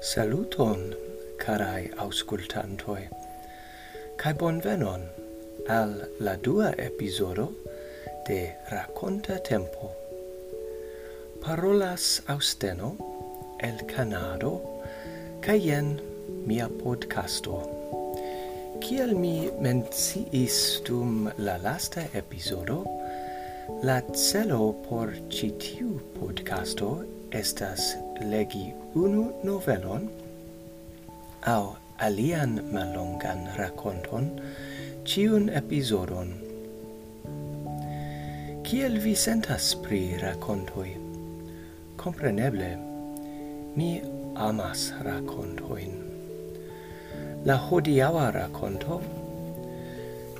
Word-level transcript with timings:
Saluton, 0.00 0.94
carai 1.36 1.90
auscultantoi, 2.00 3.02
cae 4.16 4.32
bonvenon 4.32 5.02
al 5.68 5.92
la 6.24 6.36
dua 6.40 6.70
episodo 6.78 7.50
de 8.24 8.38
Raconta 8.70 9.36
Tempo. 9.44 9.90
Parolas 11.42 12.22
Austeno 12.28 12.96
el 13.60 13.84
Canado, 13.84 14.80
cae 15.42 15.60
jen 15.60 16.00
mia 16.46 16.70
podcasto. 16.80 17.60
Ciel 18.80 19.14
mi 19.14 19.50
menciis 19.60 20.80
dum 20.82 21.28
la 21.36 21.58
lasta 21.58 22.08
episodo, 22.14 22.86
la 23.84 24.00
celo 24.16 24.72
por 24.88 25.12
citiu 25.28 26.00
podcasto 26.16 27.19
estas 27.32 27.96
legi 28.20 28.74
unu 28.94 29.30
novelon 29.44 30.08
au 31.46 31.76
alian 31.98 32.58
malongan 32.72 33.46
raconton 33.56 34.26
ciun 35.04 35.48
episodon. 35.48 36.34
Kiel 38.66 38.98
vi 38.98 39.14
sentas 39.14 39.74
pri 39.82 40.18
racontoi? 40.22 40.96
Compreneble, 41.96 42.76
mi 43.76 44.02
amas 44.36 44.92
racontoin. 45.06 45.94
La 47.44 47.56
hodiaua 47.56 48.30
raconto 48.34 49.00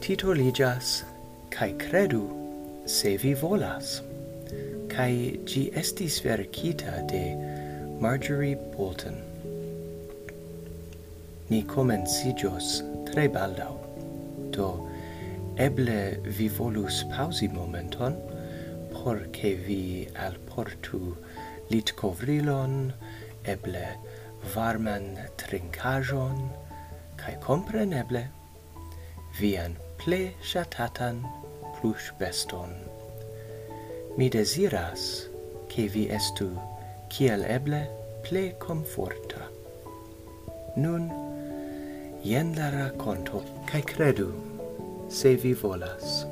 titoligas 0.01 1.05
Kai 1.51 1.73
credu 1.79 2.29
se 2.87 3.17
vi 3.17 3.35
volas 3.35 4.10
kai 5.01 5.41
gi 5.49 5.63
estis 5.81 6.17
verkita 6.21 6.95
de 7.11 7.23
Marjorie 8.05 8.57
Bolton. 8.73 9.17
Ni 11.49 11.61
comencijos 11.75 12.67
tre 13.09 13.25
baldau, 13.37 13.79
do 14.57 14.69
eble 15.67 16.03
vi 16.37 16.51
volus 16.59 17.01
pausi 17.15 17.49
momenton, 17.49 18.21
por 18.93 19.25
che 19.33 19.55
vi 19.55 20.07
alportu 20.27 21.17
litcovrilon, 21.71 22.93
eble 23.55 23.89
varman 24.53 25.11
trincajon, 25.41 26.39
kai 27.17 27.37
compreneble 27.49 28.27
vian 29.41 29.81
ple 29.97 30.23
shatatan 30.45 31.25
plush 31.79 32.13
beston 32.19 33.00
mi 34.17 34.29
desiras 34.29 35.29
che 35.69 35.89
vi 35.89 36.09
estu 36.11 36.51
kiel 37.09 37.45
eble 37.45 37.89
ple 38.23 38.55
comforta 38.59 39.49
nun 40.77 41.11
jen 42.23 42.55
la 42.57 42.71
raconto 42.71 43.43
cae 43.67 43.83
credu 43.83 44.31
se 45.09 45.35
vi 45.37 45.55
volas. 45.55 46.27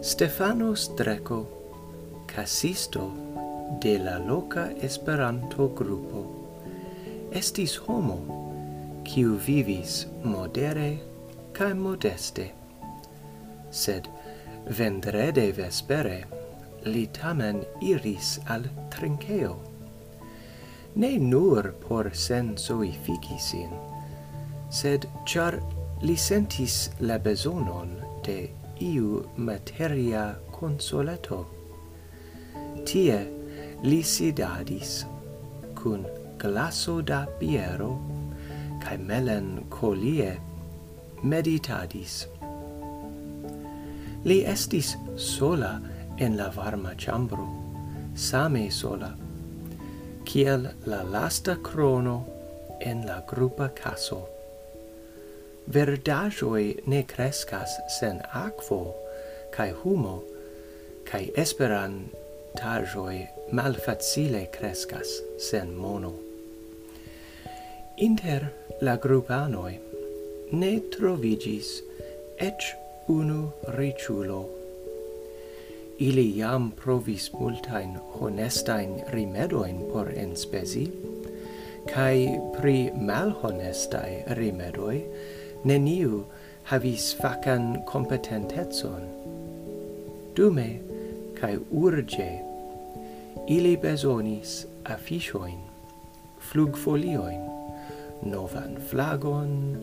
Stefano 0.00 0.74
Streco 0.74 1.46
casisto 2.26 3.10
de 3.80 3.98
la 3.98 4.18
loca 4.18 4.70
Esperanto 4.80 5.68
grupo 5.74 6.22
estis 7.32 7.76
homo 7.86 8.18
quiu 9.04 9.36
vivis 9.36 10.06
modere 10.22 11.00
cae 11.52 11.74
modeste. 11.74 12.50
Sed 13.70 14.08
vendrede 14.78 15.50
vespere 15.52 16.24
li 16.86 17.06
tamen 17.06 17.64
iris 17.82 18.38
al 18.46 18.64
trinceo. 18.90 19.56
ne 20.94 21.18
nur 21.18 21.72
por 21.88 22.10
sensoi 22.14 22.92
figi 23.04 23.38
sin 23.38 23.70
sed 24.70 25.06
char 25.26 25.58
li 26.02 26.16
sentis 26.16 26.90
la 27.00 27.18
besonon 27.18 27.90
de 28.26 28.38
iu 28.80 29.24
materia 29.36 30.24
consolato 30.58 31.40
tie 32.86 33.18
li 33.82 34.02
sidadis 34.02 35.04
cun 35.74 36.06
glaso 36.38 37.00
da 37.02 37.26
biero 37.40 37.92
cae 38.82 38.98
melen 38.98 39.48
colie 39.68 40.32
meditadis 41.22 42.26
Li 44.24 44.42
estis 44.44 44.96
sola 45.16 45.78
en 46.18 46.36
la 46.36 46.50
varma 46.52 46.92
chambro, 46.94 47.46
same 48.14 48.70
sola, 48.70 49.14
kiel 50.24 50.68
la 50.84 51.02
lasta 51.02 51.56
crono 51.56 52.26
en 52.80 53.06
la 53.06 53.22
grupa 53.26 53.70
caso. 53.74 54.28
Verdajoi 55.66 56.82
ne 56.86 57.02
crescas 57.04 57.78
sen 57.98 58.20
aquo, 58.34 58.94
cae 59.56 59.72
humo, 59.84 60.22
cae 61.08 61.30
esperantajoi 61.36 63.20
malfacile 63.52 64.50
crescas 64.52 65.16
sen 65.38 65.72
mono. 65.76 66.12
Inter 67.96 68.50
la 68.82 68.96
grupanoi 68.96 69.78
ne 70.52 70.72
trovigis 70.92 71.80
ec 72.36 72.76
unu 73.10 73.50
riciulo. 73.76 74.48
Ili 75.98 76.38
jam 76.38 76.70
provis 76.70 77.32
multain 77.32 77.98
honestain 78.20 79.02
rimedoin 79.12 79.82
por 79.92 80.08
enspesi, 80.14 80.86
cae 81.90 82.38
pri 82.54 82.90
malhonestai 82.94 84.22
rimedoi 84.38 85.00
neniu 85.64 86.24
havis 86.70 87.16
facan 87.16 87.82
competentetson. 87.92 89.02
Dume, 90.36 90.80
cae 91.40 91.58
urge, 91.72 92.30
ili 93.48 93.76
besonis 93.76 94.66
afficioin, 94.84 95.58
flugfolioin, 96.38 97.42
novan 98.22 98.78
flagon, 98.90 99.76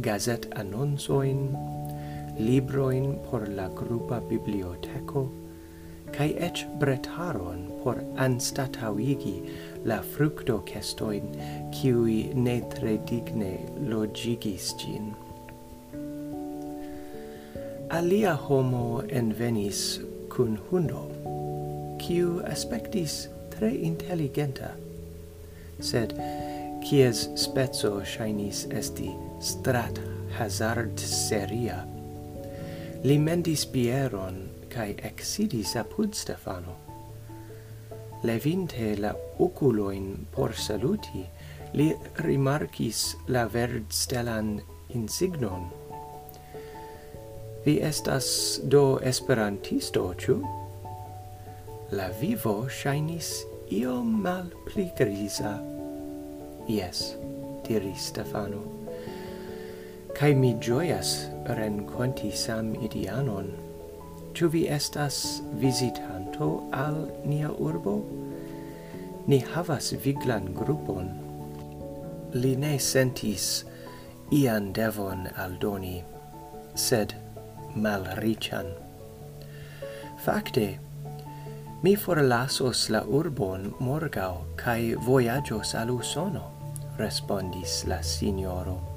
gazet 0.00 0.48
annonsoin, 0.56 1.50
libroin 2.38 3.18
por 3.30 3.48
la 3.48 3.68
grupa 3.68 4.20
biblioteco, 4.20 5.28
cae 6.14 6.34
ec 6.38 6.64
bretaron 6.78 7.66
por 7.82 7.98
anstatauigi 8.16 9.42
la 9.84 10.00
fructo 10.02 10.62
cestoin, 10.66 11.26
ciui 11.74 12.32
ne 12.34 12.60
tre 12.74 12.98
digne 13.06 13.58
logigis 13.90 14.74
gin. 14.78 15.12
Alia 17.90 18.34
homo 18.34 19.02
envenis 19.08 20.00
cun 20.28 20.58
hundo, 20.70 21.06
ciu 22.02 22.40
aspectis 22.50 23.28
tre 23.54 23.70
intelligenta, 23.70 24.74
sed 25.78 26.14
cies 26.84 27.28
spezzo 27.40 28.04
shainis 28.04 28.66
esti 28.70 29.08
strat 29.40 29.98
hazard 30.36 30.98
seria 30.98 31.93
li 33.04 33.18
mendis 33.20 33.66
Pieron, 33.68 34.38
cae 34.72 34.94
exidis 35.04 35.74
apud 35.76 36.14
Stefano. 36.16 36.78
Levinte 38.24 38.94
la 38.96 39.10
oculoin 39.44 40.26
por 40.32 40.54
saluti, 40.56 41.26
li 41.76 41.90
rimarcis 42.24 43.02
la 43.28 43.44
verd 43.44 43.92
stelan 43.92 44.54
insignon. 44.96 45.68
Vi 47.66 47.76
estas 47.84 48.60
do 48.64 48.98
esperantisto, 49.04 50.06
ciu? 50.16 50.40
La 51.92 52.08
vivo 52.20 52.64
shainis 52.72 53.44
iom 53.68 54.16
mal 54.24 54.48
pli 54.64 54.88
grisa. 54.96 55.58
Yes, 56.68 57.18
diris 57.68 58.08
Stefano. 58.08 58.64
Cae 60.16 60.32
mi 60.32 60.56
gioias 60.56 61.33
renconti 61.46 62.30
sam 62.30 62.74
idianon. 62.74 63.52
Ču 64.34 64.48
vi 64.48 64.66
estas 64.68 65.42
visitanto 65.60 66.68
al 66.72 67.08
nia 67.24 67.50
urbo? 67.58 68.02
Ni 69.26 69.38
havas 69.54 69.92
viglan 70.04 70.54
grupon. 70.54 71.08
Li 72.34 72.56
ne 72.56 72.78
sentis 72.78 73.64
ian 74.32 74.72
devon 74.72 75.28
aldoni, 75.36 76.02
sed 76.74 77.14
malriĉan. 77.76 78.66
Fakte, 80.24 80.78
mi 81.82 81.96
forlasos 81.96 82.88
la 82.88 83.04
urbon 83.04 83.74
morgau, 83.80 84.42
cae 84.56 84.96
voyagios 84.96 85.74
al 85.74 85.90
Usono, 85.90 86.48
respondis 86.98 87.84
la 87.86 88.02
signoro. 88.02 88.93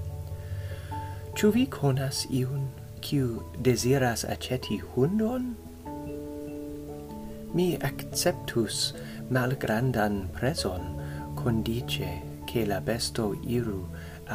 Ĉu 1.38 1.51
vi 1.54 1.68
konas 1.69 2.24
iun 2.34 2.63
kiu 3.06 3.44
deziras 3.66 4.24
aceti 4.25 4.78
hundon? 4.94 5.44
Mi 7.54 7.66
acceptus 7.89 8.80
malgrandan 9.30 10.16
preson 10.34 10.88
condice 11.42 12.07
che 12.48 12.63
la 12.66 12.80
besto 12.80 13.28
iru 13.57 13.84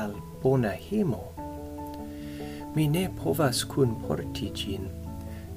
al 0.02 0.14
bona 0.44 0.70
himo. 0.84 1.24
Mi 2.76 2.86
ne 2.86 3.08
povas 3.18 3.64
cun 3.66 3.98
portigin, 4.06 4.86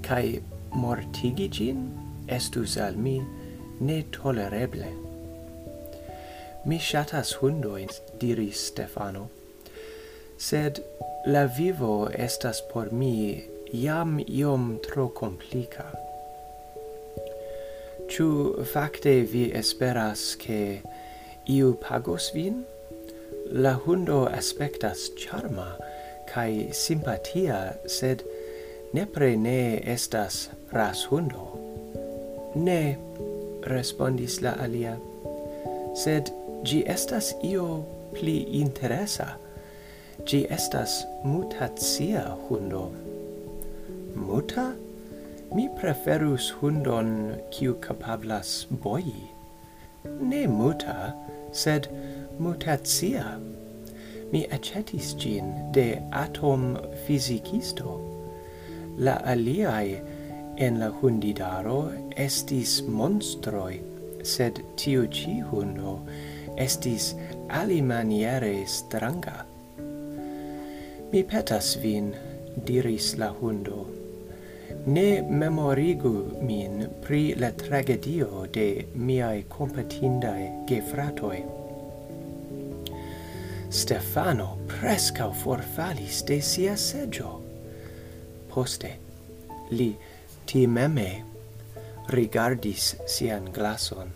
cae 0.02 0.42
mortigigin 0.74 1.86
estus 2.26 2.78
al 2.78 2.98
mi 2.98 3.20
ne 3.80 4.02
tolereble. 4.18 4.90
Mi 6.66 6.80
shatas 6.80 7.38
hundoin, 7.38 7.94
diris 8.18 8.66
Stefano, 8.72 9.30
sed 10.38 10.82
La 11.28 11.48
vivo 11.48 12.08
estas 12.14 12.62
por 12.62 12.92
mi 12.94 13.42
iam 13.74 14.20
iom 14.30 14.66
tro 14.86 15.08
complica. 15.10 15.86
Ciu 18.06 18.62
facte 18.74 19.14
vi 19.32 19.48
esperas 19.50 20.36
che 20.38 20.84
iu 21.50 21.72
pagos 21.82 22.28
vin? 22.36 22.60
La 23.50 23.74
hundo 23.74 24.28
aspectas 24.30 25.10
charma 25.18 25.72
cae 26.30 26.70
simpatia, 26.74 27.74
sed 27.88 28.22
nepre 28.94 29.36
ne 29.36 29.82
estas 29.82 30.50
ras 30.72 31.08
hundo. 31.10 31.48
Ne, 32.54 33.00
respondis 33.66 34.44
la 34.46 34.54
alia, 34.62 34.94
sed 35.98 36.30
gi 36.62 36.84
estas 36.86 37.34
io 37.42 37.82
pli 38.14 38.38
interesa 38.62 39.40
Gi 40.26 40.40
estas 40.50 41.06
mutatia 41.24 42.24
hundo. 42.48 42.92
Muta? 44.16 44.74
Mi 45.54 45.70
preferus 45.80 46.50
hundon 46.50 47.38
kiu 47.52 47.76
capablas 47.76 48.66
boji. 48.72 49.30
Ne 50.32 50.48
muta, 50.48 51.14
sed 51.52 51.88
mutatia. 52.40 53.40
Mi 54.32 54.44
acetis 54.58 55.14
gin 55.16 55.72
de 55.72 56.02
atom 56.12 56.78
physicisto. 57.06 58.02
La 58.98 59.22
aliai 59.34 60.02
en 60.58 60.80
la 60.80 60.90
hundidaro 60.90 61.82
estis 62.28 62.80
monstroi, 62.82 63.82
sed 64.24 64.64
tiu 64.76 65.06
ci 65.08 65.42
hundo 65.52 66.00
estis 66.58 67.14
alimaniere 67.50 68.56
stranga. 68.66 69.46
Mi 71.12 71.22
petas 71.24 71.76
vin, 71.82 72.14
diris 72.68 73.14
la 73.22 73.30
hundo, 73.40 73.86
ne 74.86 75.22
memorigu 75.42 76.14
min 76.42 76.88
pri 77.04 77.36
la 77.38 77.52
tragedio 77.52 78.46
de 78.58 78.66
miai 78.96 79.44
compatindae 79.50 80.48
gefratoi. 80.70 81.44
Stefano 83.70 84.50
prescau 84.68 85.32
forfalis 85.44 86.24
de 86.26 86.40
sia 86.42 86.76
seggio. 86.78 87.42
Poste, 88.50 88.96
li 89.72 89.92
timeme 90.46 91.10
rigardis 92.16 92.94
sian 93.06 93.52
glason, 93.54 94.14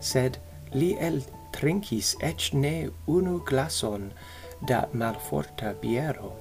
sed 0.00 0.38
li 0.72 0.92
el 1.00 1.22
trinkis 1.52 2.14
ec 2.24 2.52
ne 2.54 2.76
unu 3.06 3.40
glason 3.48 4.12
da 4.66 4.86
malforta 4.92 5.74
biero. 5.80 6.32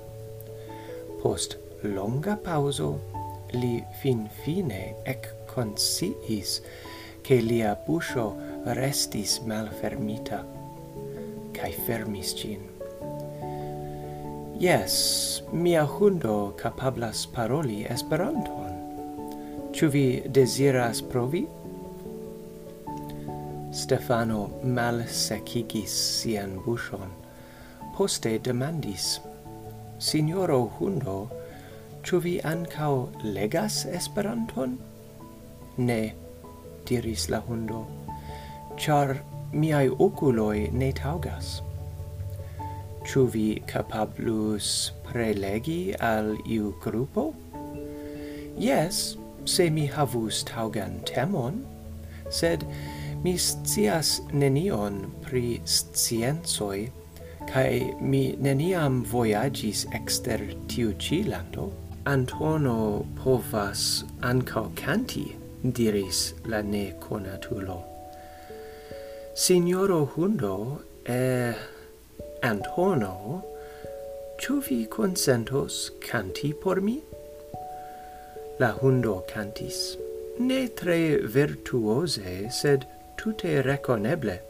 Post 1.21 1.57
longa 1.83 2.35
pauso 2.37 2.99
li 3.53 3.83
fin 4.01 4.27
fine 4.43 4.95
ec 5.05 5.27
consiis 5.47 6.61
che 7.21 7.41
lia 7.41 7.75
buscio 7.75 8.35
restis 8.77 9.39
malfermita, 9.45 10.45
cae 11.53 11.71
fermis 11.85 12.33
cin. 12.33 12.61
Yes, 14.61 15.41
mia 15.51 15.85
hundo 15.85 16.53
capablas 16.55 17.25
paroli 17.25 17.83
Esperanton. 17.89 18.77
Ciu 19.73 19.89
vi 19.89 20.21
desiras 20.27 21.01
provi? 21.01 21.47
Stefano 23.71 24.59
malsekigis 24.61 25.89
sian 26.21 26.59
buscion 26.61 27.20
poste 28.01 28.39
demandis, 28.41 29.19
Signoro 30.01 30.63
Hundo, 30.75 31.17
ĉu 32.01 32.19
vi 32.23 32.31
ankaŭ 32.51 32.93
legas 33.35 33.75
Esperanton? 33.85 34.71
Ne, 35.77 35.99
diris 36.89 37.27
la 37.29 37.37
hundo, 37.45 37.81
ĉar 38.81 39.11
miaj 39.53 39.83
okuloj 40.05 40.55
ne 40.81 40.87
taŭgas. 40.97 41.51
Ĉu 43.05 43.25
vi 43.35 43.43
kapablus 43.69 44.69
prelegi 45.05 45.93
al 46.07 46.31
iu 46.55 46.71
grupo? 46.81 47.27
Yes, 48.57 49.03
se 49.45 49.67
mi 49.69 49.85
havus 49.97 50.41
taŭgan 50.49 50.97
temon, 51.11 51.61
sed 52.39 52.65
mi 53.21 53.35
scias 53.37 54.15
nenion 54.33 54.99
pri 55.27 55.61
sciencoj 55.75 56.79
kai 57.51 57.93
mi 57.99 58.23
neniam 58.39 59.03
voyagis 59.03 59.85
exter 59.93 60.39
tiu 60.67 60.93
ci 60.97 61.23
lando 61.23 61.73
Antono 62.05 63.05
povas 63.15 64.03
ancao 64.21 64.71
canti, 64.75 65.35
diris 65.61 66.33
la 66.45 66.61
ne 66.61 66.93
conatulo 66.99 67.83
Signoro 69.33 70.09
Hundo, 70.15 70.83
e 71.05 71.53
Antono, 72.41 73.43
ciu 74.37 74.61
vi 74.61 74.87
consentos 74.87 75.91
canti 75.99 76.53
por 76.53 76.81
mi? 76.81 77.01
La 78.59 78.73
Hundo 78.79 79.23
cantis, 79.27 79.97
ne 80.37 80.67
tre 80.67 81.17
virtuose, 81.23 82.49
sed 82.49 82.85
tutte 83.15 83.61
reconeble. 83.61 84.41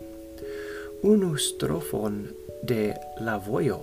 Unu 1.04 1.38
strofon 1.38 2.27
de 2.63 2.94
La 3.19 3.38
voio 3.38 3.81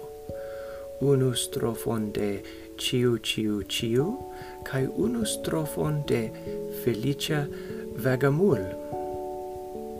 unu 1.00 1.34
strofon 1.34 2.12
de 2.12 2.42
Ciu 2.78 3.18
Ciu 3.18 3.62
Ciu, 3.68 4.18
kai 4.64 4.86
unu 4.86 5.24
strofon 5.24 6.02
de 6.06 6.30
Felicia 6.82 7.46
Vagamul. 7.96 8.62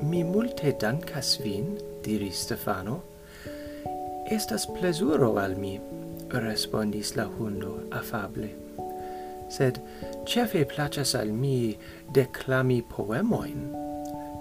Mi 0.03 0.25
multe 0.25 0.75
dankas 0.81 1.39
vin, 1.43 1.79
diris 2.03 2.43
Stefano. 2.43 3.03
Estas 4.31 4.67
plezuro 4.67 5.37
al 5.39 5.57
mi, 5.57 5.81
respondis 6.31 7.15
la 7.17 7.27
hundo 7.27 7.81
afable. 7.91 8.51
Sed 9.49 9.81
chefe 10.27 10.65
placas 10.69 11.15
al 11.15 11.33
mi 11.33 11.77
declami 12.15 12.83
poemoin. 12.83 13.71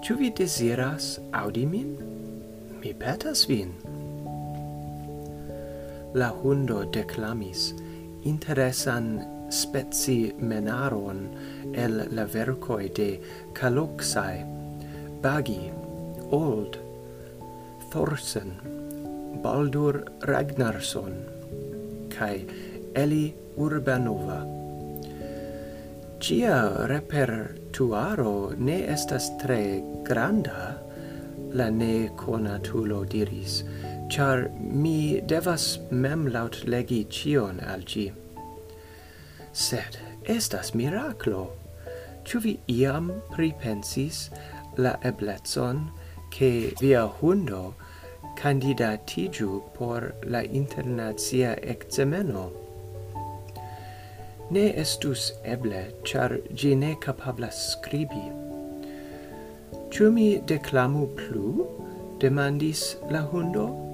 Ĉu 0.04 0.18
vi 0.18 0.30
deziras 0.30 1.16
aŭdi 1.34 1.66
min? 1.66 1.94
Mi 2.82 2.92
petas 2.94 3.46
vin 3.48 3.87
la 6.14 6.30
hundo 6.32 6.84
declamis 6.84 7.74
interesan 8.24 9.26
speci 9.50 10.34
menaron 10.38 11.28
el 11.72 12.08
la 12.12 12.24
vercoi 12.24 12.88
de 12.88 13.10
caluxae 13.52 14.58
Bagi, 15.20 15.72
Old, 16.30 16.78
Thorsen, 17.90 18.54
Baldur 19.42 20.06
Ragnarsson, 20.22 21.10
kai 22.08 22.46
Eli 22.94 23.34
Urbanova. 23.58 24.46
Cia 26.22 26.86
repertuaro 26.86 28.54
ne 28.58 28.78
estas 28.94 29.26
tre 29.42 29.82
granda, 30.06 30.78
la 31.50 31.68
ne 31.70 32.10
conatulo 32.14 33.02
diris, 33.02 33.64
char 34.08 34.50
mi 34.58 35.20
devas 35.20 35.78
mem 35.90 36.26
laut 36.26 36.64
legi 36.66 37.04
cion 37.08 37.60
al 37.60 37.82
ci. 37.82 38.12
Sed 39.52 39.98
estas 40.24 40.72
miraclo. 40.74 41.50
Ciu 42.24 42.40
vi 42.40 42.58
iam 42.68 43.10
pripensis 43.30 44.30
la 44.76 44.96
ebletson 45.02 45.90
che 46.30 46.72
via 46.80 47.06
hundo 47.06 47.74
candidatiju 48.36 49.62
por 49.74 50.14
la 50.24 50.42
internazia 50.42 51.56
exameno? 51.62 52.50
Ne 54.50 54.72
estus 54.76 55.32
eble, 55.44 55.92
char 56.04 56.38
gi 56.54 56.74
ne 56.74 56.94
capablas 56.94 57.72
scribi. 57.72 58.24
Ciu 59.90 60.12
mi 60.12 60.38
declamu 60.40 61.06
plu? 61.16 61.66
demandis 62.18 62.96
la 63.10 63.22
hundo. 63.22 63.87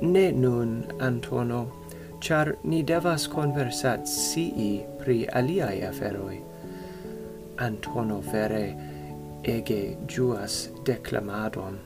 Ne 0.00 0.32
nun, 0.32 0.84
Antono, 1.00 1.72
char 2.20 2.56
ni 2.64 2.82
devas 2.82 3.26
conversat 3.26 4.06
sii 4.08 4.84
pri 4.98 5.26
aliai 5.32 5.82
aferoi. 5.88 6.40
Antono 7.58 8.20
vere 8.20 8.76
ege 9.42 9.96
juas 10.06 10.68
declamadon. 10.84 11.78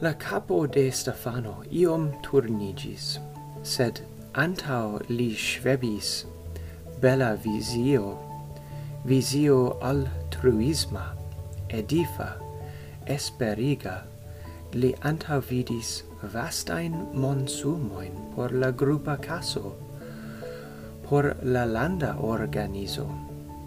La 0.00 0.12
capo 0.12 0.66
de 0.66 0.90
Stefano 0.90 1.62
iom 1.72 2.10
turnigis, 2.22 3.18
sed 3.62 4.02
antau 4.34 5.00
li 5.08 5.30
svebis 5.32 6.26
bella 7.00 7.30
visio, 7.36 8.18
visio 9.04 9.78
altruisma, 9.80 11.06
edifa, 11.70 12.34
esperiga, 13.06 14.02
li 14.76 14.92
antavidis 15.08 16.02
vastain 16.32 16.94
monsumoin 17.14 18.12
por 18.34 18.52
la 18.52 18.70
grupa 18.70 19.16
caso, 19.16 19.72
por 21.08 21.36
la 21.42 21.64
landa 21.64 22.16
organizo, 22.20 23.06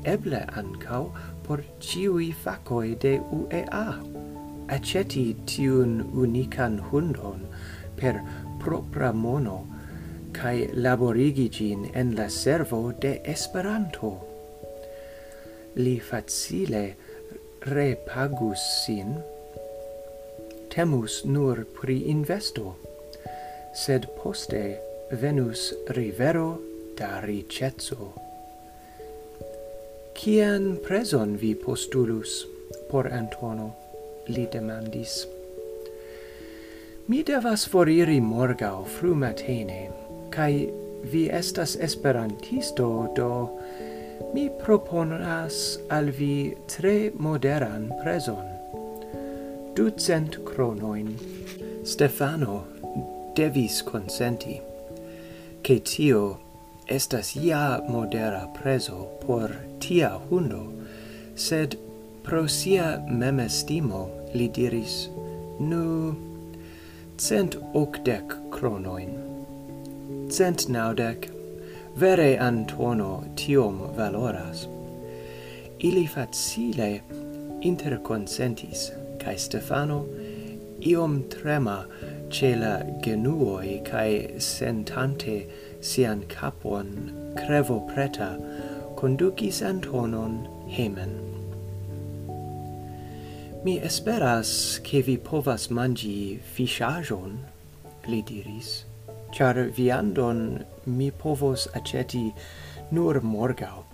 eble 0.03 0.41
ancau 0.61 1.09
por 1.47 1.63
ciui 1.79 2.31
facoi 2.31 2.95
de 2.95 3.17
UEA. 3.31 3.87
Aceti 4.69 5.33
tiun 5.49 6.03
unican 6.13 6.77
hundon 6.91 7.47
per 7.97 8.21
propra 8.61 9.09
mono, 9.11 9.65
cae 10.31 10.69
laborigi 10.73 11.49
gin 11.49 11.89
en 11.95 12.13
la 12.15 12.29
servo 12.29 12.91
de 12.91 13.19
Esperanto. 13.25 14.13
Li 15.75 15.97
facile 15.99 16.83
repagus 17.65 18.61
sin 18.85 19.17
temus 20.79 21.25
nur 21.25 21.65
pri 21.75 22.07
investo, 22.07 22.77
sed 23.75 24.05
poste 24.15 24.79
venus 25.11 25.73
rivero 25.91 26.55
da 26.95 27.19
ricetso 27.19 28.13
Cian 30.15 30.77
preson 30.79 31.35
vi 31.35 31.51
postulus 31.55 32.45
por 32.89 33.11
Antono? 33.11 33.75
li 34.29 34.47
demandis. 34.53 35.25
Mi 37.07 37.23
devas 37.23 37.65
foriri 37.67 38.21
morgau 38.21 38.85
fru 38.85 39.15
matene, 39.15 39.89
cae 40.31 40.69
vi 41.03 41.25
estas 41.27 41.75
esperantisto, 41.75 42.87
do 43.15 43.59
mi 44.33 44.47
proponas 44.63 45.79
al 45.89 46.07
vi 46.21 46.55
tre 46.67 47.11
moderan 47.19 47.91
preson 48.03 48.58
ducent 49.75 50.43
cronoin. 50.43 51.17
Stefano 51.83 52.65
devis 53.35 53.81
consenti, 53.83 54.61
che 55.61 55.81
tio 55.81 56.39
estas 56.87 57.35
ja 57.35 57.81
modera 57.87 58.47
preso 58.53 59.07
por 59.25 59.55
tia 59.79 60.19
hundo, 60.29 60.73
sed 61.35 61.77
pro 62.23 62.47
sia 62.47 63.01
memestimo 63.07 64.09
li 64.33 64.49
diris, 64.49 65.09
nu, 65.59 66.15
cent 67.17 67.57
octec 67.73 68.35
cronoin. 68.51 69.15
Cent 70.29 70.67
naudec, 70.69 71.29
vere 71.95 72.37
Antono 72.37 73.23
tiom 73.35 73.79
valoras. 73.95 74.67
Ili 75.79 76.07
facile 76.07 77.01
interconsentis, 77.61 78.91
cae 79.29 79.37
Stefano, 79.37 80.07
iom 80.81 81.29
trema 81.29 81.85
ce 82.29 82.55
la 82.55 82.81
genuoi 83.01 83.83
cae 83.85 84.39
sentante 84.39 85.47
sian 85.81 86.23
capon 86.27 87.33
crevo 87.35 87.85
preta, 87.93 88.39
conducis 88.95 89.61
Antonon 89.61 90.47
hemen. 90.67 91.13
Mi 93.63 93.77
esperas 93.79 94.79
che 94.83 95.01
vi 95.01 95.17
povas 95.17 95.69
mangi 95.69 96.39
fishajon, 96.55 97.37
li 98.07 98.21
diris, 98.23 98.85
char 99.31 99.69
viandon 99.69 100.65
mi 100.85 101.11
povos 101.11 101.67
aceti 101.75 102.33
nur 102.91 103.21
morgau. 103.21 103.85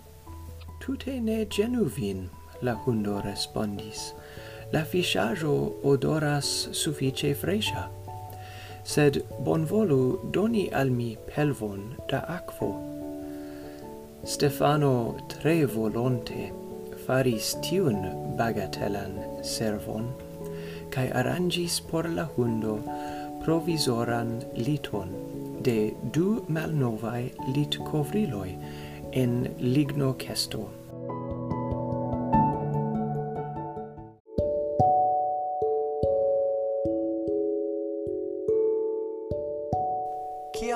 Tute 0.80 1.20
ne 1.20 1.46
genu 1.46 1.90
vin, 1.90 2.30
la 2.62 2.76
hundo 2.76 3.22
respondis, 3.22 4.14
la 4.76 4.82
fiŝaĵo 4.92 5.54
odoras 5.88 6.48
suffice 6.76 7.30
fresca. 7.40 7.86
Sed 8.94 9.22
bonvolu 9.48 10.00
doni 10.36 10.66
al 10.82 10.92
mi 10.98 11.08
pelvon 11.30 11.86
da 12.12 12.20
aquo. 12.34 12.70
Stefano 14.34 14.92
tre 15.32 15.56
volonte 15.78 16.50
faris 17.06 17.54
tiun 17.64 18.02
bagatelan 18.40 19.16
servon 19.56 20.10
cae 20.96 21.08
arrangis 21.22 21.80
por 21.92 22.10
la 22.18 22.26
hundo 22.36 22.80
provisoran 23.46 24.40
liton 24.68 25.14
de 25.68 25.78
du 26.18 26.30
malnovae 26.58 27.30
lit 27.56 27.80
covriloi 27.92 28.58
en 29.24 29.38
ligno 29.76 30.16
cesto. 30.26 30.66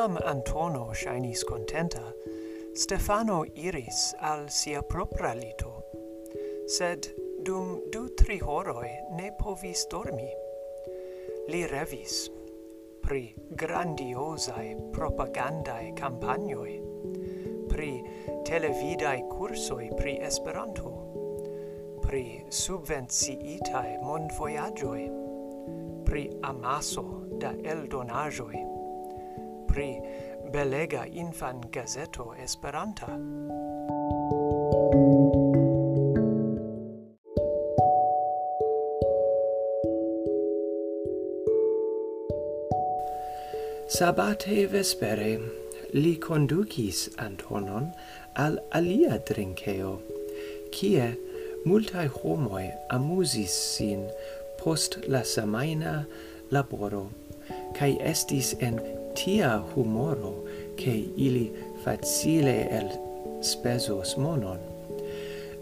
Ciam 0.09 0.25
Antono 0.25 0.91
shainis 0.91 1.43
contenta, 1.43 2.01
Stefano 2.73 3.45
iris 3.53 4.15
al 4.19 4.49
sia 4.49 4.81
propra 4.81 5.35
lito, 5.35 5.83
sed 6.65 7.13
dum 7.45 7.83
du 7.91 8.09
tri 8.17 8.39
horoi 8.39 8.89
ne 9.13 9.29
povis 9.37 9.85
dormi. 9.85 10.31
Li 11.49 11.61
revis 11.67 12.31
pri 13.05 13.35
grandiosae 13.53 14.89
propagandae 14.97 15.93
campagnoi, 15.93 16.73
pri 17.69 17.91
televidae 18.49 19.27
cursoi 19.29 19.91
pri 19.93 20.17
Esperanto, 20.25 20.89
pri 22.01 22.47
subvenciitae 22.49 23.99
mondvoyagioi, 24.01 25.05
pri 26.01 26.25
amaso 26.41 27.05
da 27.37 27.53
eldonajoi, 27.53 28.68
pri 29.69 30.01
belega 30.51 31.05
infan 31.05 31.61
gazeto 31.71 32.33
Esperanta. 32.43 33.07
Sabate 43.89 44.65
vespere 44.67 45.39
li 45.93 46.15
conducis 46.17 47.09
Antonon 47.17 47.89
al 48.35 48.59
alia 48.71 49.17
drinkeo, 49.29 49.95
kie 50.73 51.09
multae 51.65 52.07
homoi 52.21 52.69
amusis 52.95 53.53
sin 53.75 54.05
post 54.61 54.99
la 55.07 55.23
samaina 55.25 56.05
laboro, 56.51 57.09
cae 57.77 57.97
estis 58.13 58.55
en 58.59 58.79
tia 59.19 59.59
humoro 59.75 60.33
che 60.75 60.95
ili 61.15 61.51
facile 61.83 62.57
el 62.69 62.89
spesos 63.43 64.15
monon 64.15 64.59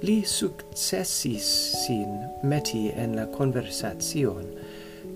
li 0.01 0.23
successis 0.23 1.45
sin 1.85 2.29
meti 2.43 2.91
en 2.93 3.15
la 3.15 3.25
conversation, 3.25 4.45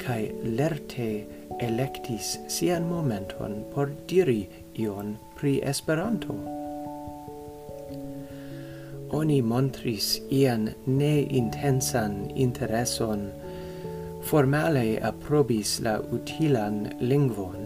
cae 0.02 0.32
lerte 0.58 1.28
electis 1.62 2.40
sian 2.50 2.88
momenton 2.90 3.62
por 3.74 3.92
diri 4.10 4.48
ion 4.82 5.14
pri 5.38 5.60
Esperanto. 5.62 6.34
Oni 9.14 9.42
montris 9.46 10.18
ian 10.32 10.72
ne 10.88 11.14
intensan 11.30 12.32
intereson, 12.34 13.30
formale 14.26 14.98
aprobis 14.98 15.78
la 15.86 16.00
utilan 16.02 16.88
lingvon, 17.06 17.61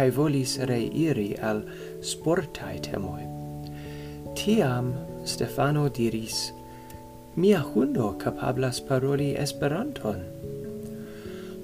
cae 0.00 0.08
volis 0.16 0.54
reiri 0.64 1.34
al 1.44 1.58
sportae 2.00 2.78
temoi. 2.80 3.20
Tiam 4.32 4.94
Stefano 5.28 5.90
diris, 5.92 6.54
Mia 7.36 7.60
hundo 7.60 8.14
capablas 8.22 8.80
paroli 8.80 9.34
Esperanton. 9.36 10.22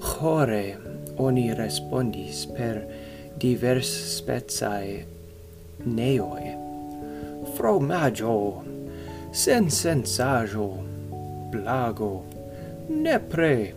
Chore 0.05 0.77
oni 1.17 1.47
respondis 1.57 2.43
per 2.53 2.77
divers 3.41 3.89
spezae 4.19 5.01
neoi. 5.85 6.53
Fromaggio, 7.57 8.37
sensensaggio, 9.31 10.69
blago, 11.49 12.13
nepre. 12.87 13.73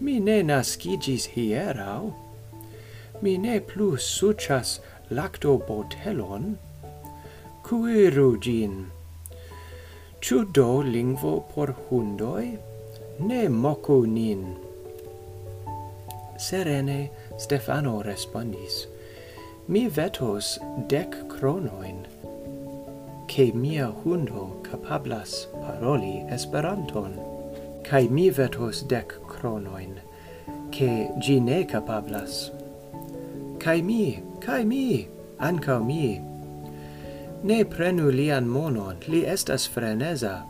Mi 0.00 0.18
ne 0.18 0.40
nascigis 0.48 1.28
hierau, 1.36 2.14
mi 3.22 3.36
ne 3.38 3.60
plu 3.60 3.96
lacto 5.10 5.58
botelon 5.58 6.58
cuiru 7.70 8.40
gin. 8.40 8.90
Ciu 10.20 10.44
do 10.52 10.82
lingvo 10.82 11.44
por 11.52 11.68
hundoi? 11.68 12.58
Ne 13.20 13.48
moku 13.48 14.06
nin. 14.06 14.56
Serene 16.36 17.10
Stefano 17.38 18.02
respondis, 18.02 18.86
mi 19.68 19.88
vetos 19.88 20.58
dec 20.88 21.10
cronoin, 21.28 22.06
che 23.28 23.52
mia 23.52 23.88
hundo 23.88 24.60
capablas 24.62 25.46
paroli 25.62 26.26
Esperanton, 26.28 27.14
cae 27.84 28.08
mi 28.08 28.30
vetos 28.30 28.82
dec 28.88 29.14
cronoin, 29.28 30.00
che 30.72 31.10
gi 31.20 31.38
ne 31.40 31.64
capablas 31.64 32.50
Kai 33.60 33.82
mi, 33.82 34.22
kai 34.40 34.64
mi, 34.64 35.06
ancau 35.38 35.84
mi. 35.84 36.18
Ne 37.42 37.64
prenu 37.64 38.08
lian 38.08 38.46
monon, 38.48 38.96
li 39.06 39.26
estas 39.26 39.66
freneza. 39.68 40.46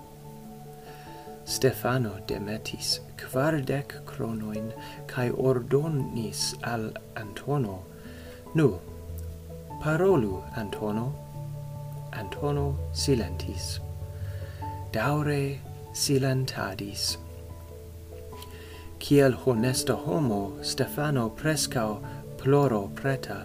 Stefano 1.45 2.12
demetis 2.29 3.00
quardec 3.19 3.95
cronoin, 4.07 4.71
cae 5.11 5.31
ordonis 5.31 6.55
al 6.62 6.93
Antono. 7.17 7.81
Nu, 8.55 8.79
parolu, 9.83 10.45
Antono. 10.57 11.07
Antono 12.12 12.76
silentis. 12.93 13.81
Daure 14.93 15.59
silentadis. 15.93 17.19
Ciel 19.00 19.33
honesta 19.33 19.95
homo, 19.95 20.52
Stefano 20.62 21.31
prescao 21.31 22.00
ploro 22.43 22.89
preta 23.01 23.45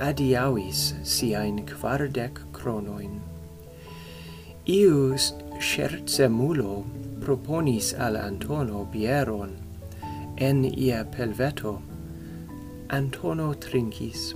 adiavis 0.00 0.94
siain 1.04 1.64
quardec 1.66 2.40
cronoin. 2.52 3.20
Ius 4.66 5.32
scherzemulo 5.60 6.84
proponis 7.20 7.94
al 7.94 8.16
Antono 8.16 8.84
bieron 8.92 9.56
en 10.36 10.64
ia 10.64 11.04
pelveto. 11.04 11.80
Antono 12.90 13.54
trincis. 13.54 14.34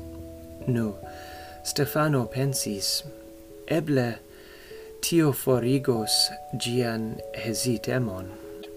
Nu, 0.67 0.95
Stefano 1.65 2.27
pensis, 2.27 3.03
eble 3.67 4.19
tio 5.01 5.33
forigos 5.33 6.13
gian 6.59 7.17
hesitemon. 7.35 8.29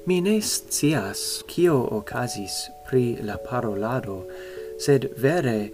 Mi 0.06 0.22
ne 0.22 0.38
scias 0.42 1.44
cio 1.50 1.80
ocasis 1.98 2.70
pri 2.88 3.18
la 3.25 3.38
parolado 3.38 4.20
sed 4.77 5.10
vere 5.17 5.72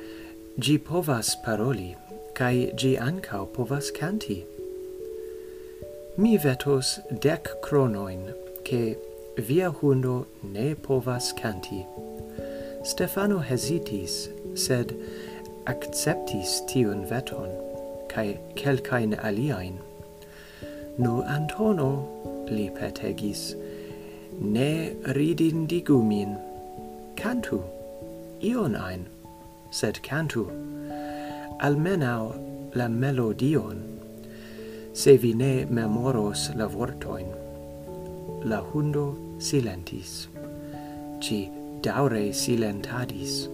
gi 0.59 0.77
povas 0.77 1.35
paroli, 1.45 1.95
cae 2.33 2.71
gi 2.75 2.97
ancao 2.97 3.45
povas 3.45 3.91
canti. 3.91 4.45
Mi 6.17 6.37
vetos 6.37 6.99
dec 7.21 7.47
cronoin, 7.61 8.33
che 8.63 8.97
via 9.37 9.69
hundo 9.71 10.27
ne 10.43 10.75
povas 10.75 11.33
canti. 11.33 11.85
Stefano 12.83 13.39
hesitis, 13.39 14.29
sed 14.53 14.93
acceptis 15.65 16.61
tiun 16.67 17.05
veton, 17.09 17.49
cae 18.09 18.37
quelcaen 18.55 19.15
aliaen. 19.17 19.79
Nu 20.97 21.21
Antono, 21.23 21.91
li 22.49 22.69
petegis, 22.69 23.55
ne 24.39 24.93
ridindigu 25.17 26.01
min, 26.03 26.35
cantu 27.15 27.63
ion 28.43 28.75
ein, 28.75 29.05
sed 29.69 30.01
cantu, 30.03 30.45
almenau 31.61 32.33
la 32.75 32.87
melodion, 32.87 33.83
se 34.93 35.17
vi 35.17 35.33
ne 35.33 35.65
memoros 35.65 36.49
la 36.55 36.67
vortoin. 36.67 37.29
La 38.43 38.61
hundo 38.61 39.15
silentis, 39.37 40.27
ci 41.21 41.49
daure 41.81 42.31
silentadis, 42.33 43.47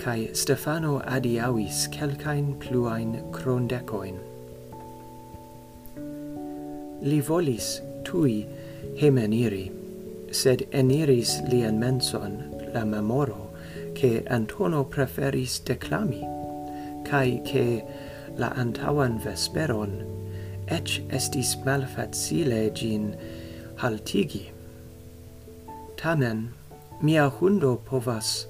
cae 0.00 0.32
Stefano 0.34 1.00
adiavis 1.04 1.86
celcain 1.92 2.54
pluain 2.58 3.20
crondecoin. 3.32 4.16
Li 7.02 7.20
volis 7.20 7.80
tui 8.04 8.46
hemeniri, 9.00 9.66
sed 10.32 10.64
eniris 10.72 11.36
lian 11.52 11.78
menson 11.78 12.40
la 12.72 12.84
memoro 12.84 13.45
che 13.96 14.22
Antono 14.28 14.84
preferis 14.84 15.62
declami, 15.64 16.20
cae 17.08 17.40
che 17.42 17.82
la 18.36 18.50
antauan 18.52 19.16
vesperon 19.24 20.04
ec 20.68 21.00
estis 21.08 21.54
malfacile 21.64 22.74
gin 22.74 23.14
haltigi. 23.80 24.50
Tamen, 25.96 26.52
mia 27.00 27.30
hundo 27.30 27.76
povas 27.88 28.44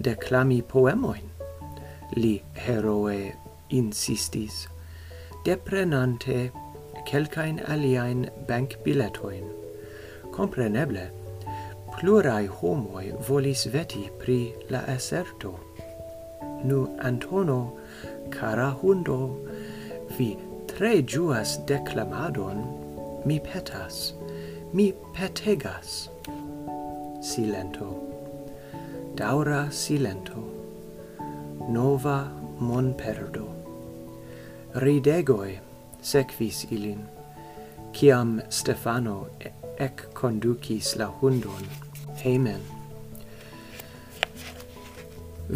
declami 0.00 0.62
poemoin, 0.62 1.28
li 2.16 2.40
heroe 2.54 3.34
insistis, 3.68 4.64
deprenante 5.44 6.52
quelcain 7.04 7.60
aliaen 7.68 8.30
bank 8.48 8.78
biletoin. 8.82 9.44
Compreneble, 10.32 11.10
plurai 11.96 12.46
homoi 12.46 13.12
volis 13.28 13.66
veti 13.72 14.10
pri 14.20 14.52
la 14.70 14.82
aserto. 14.94 15.52
Nu 16.64 16.80
Antono, 17.00 17.72
cara 18.30 18.74
hundo, 18.82 19.36
vi 20.18 20.36
tre 20.66 21.02
juas 21.02 21.56
declamadon, 21.66 22.60
mi 23.24 23.40
petas, 23.40 24.12
mi 24.72 24.92
petegas. 25.14 26.10
Silento. 27.20 27.88
Daura 29.14 29.70
silento. 29.70 30.44
Nova 31.68 32.28
mon 32.60 32.92
perdo. 32.94 33.48
Ridegoi 34.74 35.58
sequis 36.02 36.66
ilin, 36.70 37.08
ciam 37.92 38.42
Stefano 38.50 39.26
ec 39.78 40.12
conducis 40.12 40.96
la 40.96 41.08
hundon 41.08 41.85
hejmen. 42.26 42.62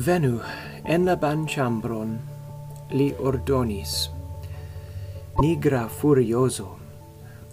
Venu 0.06 0.38
en 0.86 1.06
la 1.08 1.16
banĉambron, 1.18 2.14
li 2.94 3.08
ordonis. 3.30 3.94
Nigra 5.42 5.88
furioso, 5.90 6.68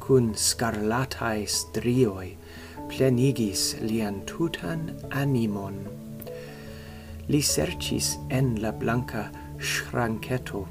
cun 0.04 0.34
scarlatae 0.38 1.48
strioi, 1.50 2.30
plenigis 2.92 3.64
lian 3.82 4.22
tutan 4.30 4.86
animon. 5.24 5.80
Li 7.28 7.42
sercis 7.42 8.14
en 8.30 8.54
la 8.62 8.72
blanca 8.72 9.28
schranketo, 9.58 10.68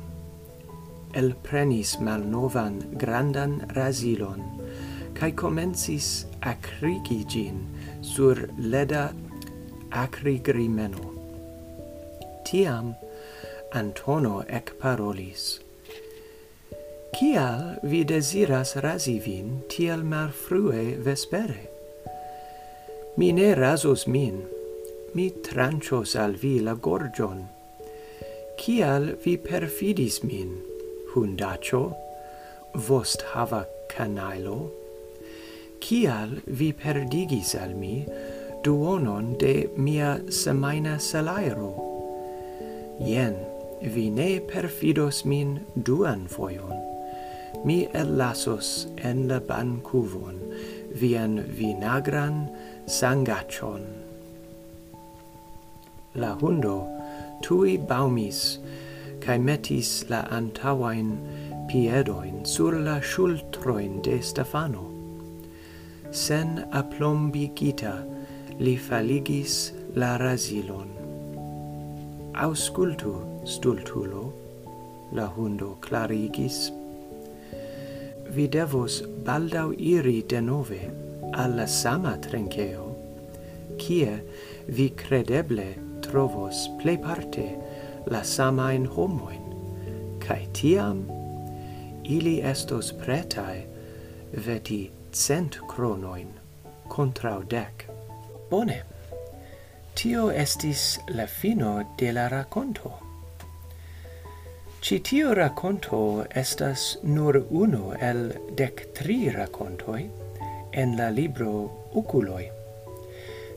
el 1.18 1.35
prenis 1.42 1.96
malnovan 1.98 2.78
grandan 3.00 3.59
rasilon, 3.74 4.46
cae 5.18 5.35
comensis 5.35 6.28
acrigi 6.54 7.24
gin 7.26 7.64
sur 8.06 8.48
leda 8.58 9.12
acrigrimeno. 9.90 11.12
Tiam 12.46 12.94
Antono 13.72 14.44
ec 14.48 14.72
parolis. 14.78 15.58
Cial 17.16 17.80
vi 17.82 18.04
desiras 18.04 18.76
rasi 18.76 19.18
vin 19.18 19.62
tiel 19.68 20.04
marfrue 20.04 20.96
vespere? 21.02 21.66
Mi 23.16 23.32
ne 23.32 23.54
rasos 23.54 24.06
min, 24.06 24.44
mi 25.14 25.30
tranchos 25.48 26.14
al 26.14 26.38
vi 26.42 26.60
la 26.60 26.74
gorgion. 26.74 27.46
Cial 28.60 29.16
vi 29.24 29.36
perfidis 29.36 30.22
min, 30.22 30.60
hundacho, 31.14 31.84
vost 32.74 33.24
hava 33.32 33.64
canailo? 33.88 34.86
kial 35.80 36.40
vi 36.46 36.72
perdigis 36.72 37.54
al 37.54 37.74
mi 37.74 38.06
duonon 38.64 39.36
de 39.38 39.68
mia 39.76 40.16
semaina 40.28 40.96
salairo? 40.98 41.72
Ien, 43.00 43.36
vi 43.82 44.08
ne 44.10 44.40
perfidos 44.40 45.24
min 45.24 45.60
duan 45.76 46.26
foion. 46.26 46.74
Mi 47.64 47.86
ellasos 47.92 48.86
en 48.98 49.28
la 49.28 49.38
bancuvon 49.40 50.40
vian 50.94 51.38
vinagran 51.58 52.48
sangachon. 52.86 53.84
La 56.14 56.34
hundo 56.40 56.78
tui 57.42 57.76
baumis, 57.76 58.58
cae 59.20 59.38
metis 59.38 60.08
la 60.08 60.24
antawain 60.32 61.16
piedoin 61.68 62.44
sur 62.46 62.72
la 62.72 63.00
shultroin 63.00 64.02
de 64.02 64.20
Stefano 64.22 64.95
sen 66.10 66.64
aplombigita 66.72 67.94
li 68.58 68.76
faligis 68.76 69.72
la 69.94 70.16
razilon. 70.16 70.90
Auscultu, 72.34 73.14
stultulo, 73.44 74.32
la 75.12 75.26
hundo 75.26 75.76
clarigis. 75.80 76.70
Vi 78.34 78.46
devos 78.48 79.02
baldau 79.24 79.72
iri 79.78 80.22
denove 80.28 80.82
alla 81.32 81.66
sama 81.66 82.16
trenkeo, 82.20 82.86
kie 83.78 84.20
vi 84.66 84.90
credeble 84.90 85.74
trovos 86.02 86.66
plei 86.82 86.98
parte 86.98 87.46
la 88.10 88.22
samain 88.22 88.86
homoin, 88.86 89.42
cae 90.20 90.46
tiam 90.52 91.06
ili 92.04 92.40
estos 92.42 92.92
pretae 92.92 93.64
veti 94.46 94.95
cent 95.16 95.59
cronoin 95.66 96.29
contra 96.88 97.40
dec. 97.48 97.87
Bone. 98.50 98.83
Tio 99.94 100.29
estis 100.29 100.98
la 101.09 101.26
fino 101.26 101.83
de 101.96 102.12
la 102.12 102.29
raconto. 102.29 102.92
Ci 104.83 104.98
tio 105.00 105.33
raconto 105.35 106.26
estas 106.31 106.98
nur 107.02 107.46
uno 107.50 107.94
el 107.98 108.35
dec 108.57 108.92
tri 108.92 109.31
racontoi 109.31 110.11
en 110.72 110.96
la 110.98 111.09
libro 111.09 111.70
Uculoi, 111.94 112.50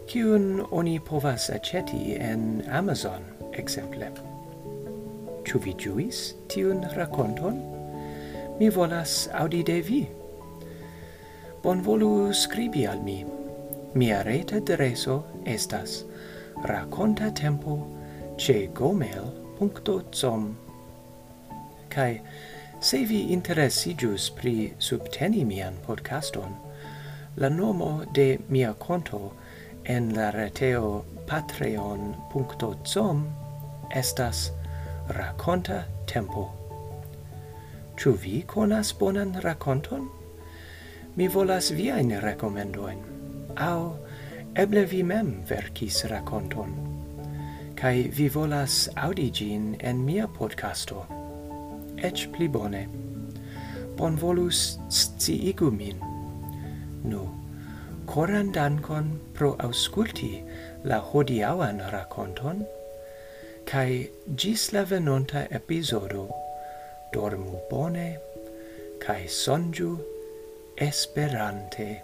cium 0.07 0.65
oni 0.71 0.99
povas 0.99 1.49
aceti 1.49 2.15
en 2.15 2.63
Amazon, 2.71 3.25
exemple. 3.51 4.07
Ciu 5.43 5.59
vi 5.59 5.75
juis 5.75 6.35
tiun 6.47 6.87
raconton? 6.95 7.59
Mi 8.59 8.69
volas 8.69 9.27
audi 9.33 9.61
de 9.63 9.81
vi 9.81 10.18
bonvolu 11.63 12.33
scribi 12.33 12.85
al 12.87 13.01
mi. 13.01 13.25
Mia 13.93 14.21
rete 14.23 14.55
adreso 14.55 15.23
estas 15.45 16.03
raconta 16.63 17.31
tempo 17.31 17.87
ce 18.37 18.67
gomel.com 18.73 20.55
Kai 21.89 22.21
se 22.79 22.97
vi 22.97 23.33
interesigius 23.33 24.29
pri 24.29 24.73
subteni 24.79 25.43
mian 25.45 25.75
podcaston, 25.85 26.55
la 27.35 27.49
nomo 27.49 28.05
de 28.13 28.39
mia 28.47 28.73
conto 28.73 29.33
en 29.83 30.15
la 30.15 30.29
reteo 30.31 31.03
patreon.com 31.27 33.25
estas 33.95 34.51
raconta 35.09 35.83
tempo. 36.05 36.49
Ĉu 37.97 38.11
vi 38.23 38.43
konas 38.47 38.93
bonan 38.99 39.35
rakonton? 39.43 40.18
mi 41.19 41.27
volas 41.27 41.71
viain 41.75 42.11
recomendoin, 42.23 42.99
au 43.57 43.95
eble 44.55 44.85
vi 44.87 45.01
mem 45.03 45.31
verkis 45.49 46.05
raconton, 46.07 46.69
kai 47.75 48.07
vi 48.17 48.29
volas 48.31 48.75
audigin 48.95 49.73
en 49.79 49.97
mia 50.05 50.27
podcasto. 50.27 51.01
Ec 51.97 52.21
pli 52.31 52.47
bone. 52.47 52.87
Bonvolus 53.97 54.79
sciigu 54.87 55.67
min. 55.75 55.99
Nu, 57.03 57.27
coran 58.05 58.53
dankon 58.55 59.09
pro 59.33 59.57
ausculti 59.59 60.39
la 60.85 61.01
hodiauan 61.01 61.81
raconton, 61.91 62.63
kai 63.65 64.07
gis 64.37 64.71
la 64.71 64.85
venonta 64.85 65.43
episodo 65.51 66.29
dormu 67.11 67.59
bone, 67.69 68.07
kai 69.03 69.27
sonju 69.27 70.08
esperante 70.79 72.03